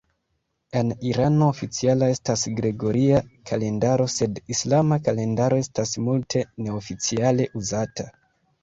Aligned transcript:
En 0.79 0.87
Irano 1.09 1.49
oficiala 1.55 2.07
estas 2.13 2.45
gregoria 2.61 3.19
kalendaro 3.51 4.09
sed 4.17 4.43
islama 4.57 5.01
kalendaro 5.11 5.63
estas 5.67 5.95
multe 6.09 6.45
neoficiale 6.67 7.49
uzata. 7.65 8.11